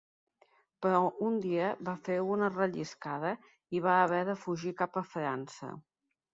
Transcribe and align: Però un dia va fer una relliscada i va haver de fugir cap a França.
Però 0.85 1.01
un 1.27 1.37
dia 1.43 1.67
va 1.89 1.95
fer 2.07 2.17
una 2.37 2.49
relliscada 2.55 3.35
i 3.79 3.85
va 3.87 4.01
haver 4.07 4.25
de 4.33 4.39
fugir 4.47 4.77
cap 4.85 5.01
a 5.05 5.09
França. 5.15 5.75